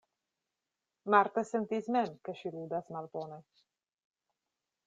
Marta 1.15 1.43
sentis 1.49 1.91
mem, 1.97 2.09
ke 2.25 2.37
ŝi 2.41 2.55
ludas 2.57 2.91
malbone. 2.97 3.41